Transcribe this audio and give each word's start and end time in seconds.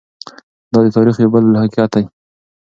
دا 0.71 0.79
د 0.85 0.87
تاریخ 0.95 1.15
یو 1.19 1.31
بل 1.33 1.45
حقیقت 1.61 1.89
دی. 1.95 2.05